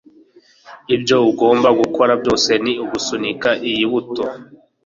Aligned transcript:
ibyo 0.95 1.17
ugomba 1.29 1.69
gukora 1.79 2.11
byose 2.21 2.51
ni 2.63 2.73
ugusunika 2.83 3.49
iyi 3.71 3.85
buto 3.91 4.23